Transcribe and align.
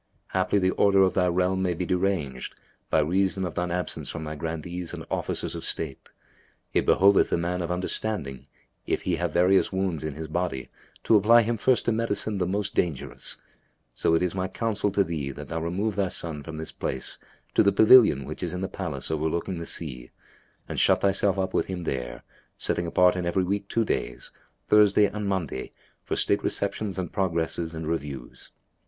Haply, 0.29 0.57
the 0.57 0.71
order 0.71 1.03
of 1.03 1.13
thy 1.13 1.27
realm 1.27 1.61
may 1.61 1.75
be 1.75 1.85
deranged, 1.85 2.55
by 2.89 3.01
reason 3.01 3.45
of 3.45 3.53
shine 3.53 3.69
absence 3.69 4.09
from 4.09 4.23
thy 4.25 4.33
Grandees 4.33 4.95
and 4.95 5.05
Officers 5.11 5.53
of 5.53 5.63
State. 5.63 6.09
It 6.73 6.87
behoveth 6.87 7.29
the 7.29 7.37
man 7.37 7.61
of 7.61 7.69
understanding, 7.71 8.47
if 8.87 9.03
he 9.03 9.17
have 9.17 9.31
various 9.31 9.71
wounds 9.71 10.03
in 10.03 10.15
his 10.15 10.27
body, 10.27 10.69
to 11.03 11.15
apply 11.15 11.43
him 11.43 11.55
first 11.55 11.85
to 11.85 11.91
medicine 11.91 12.39
the 12.39 12.47
most 12.47 12.73
dangerous; 12.73 13.37
so 13.93 14.15
it 14.15 14.23
is 14.23 14.33
my 14.33 14.47
counsel 14.47 14.89
to 14.91 15.03
thee 15.03 15.29
that 15.29 15.49
thou 15.49 15.61
remove 15.61 15.95
thy 15.95 16.07
son 16.07 16.41
from 16.41 16.57
this 16.57 16.71
place 16.71 17.19
to 17.53 17.61
the 17.61 17.71
pavilion 17.71 18.25
which 18.25 18.41
is 18.41 18.53
in 18.53 18.61
the 18.61 18.67
palace 18.67 19.11
overlooking 19.11 19.59
the 19.59 19.67
sea; 19.67 20.09
and 20.67 20.79
shut 20.79 21.01
thyself 21.01 21.37
up 21.37 21.53
with 21.53 21.67
him 21.67 21.83
there, 21.83 22.23
setting 22.57 22.87
apart 22.87 23.15
in 23.15 23.27
every 23.27 23.43
week 23.43 23.67
two 23.67 23.85
days, 23.85 24.31
Thursday 24.67 25.05
and 25.05 25.27
Monday, 25.27 25.71
for 26.03 26.15
state 26.15 26.43
receptions 26.43 26.97
and 26.97 27.13
progresses 27.13 27.75
and 27.75 27.87
reviews. 27.87 28.49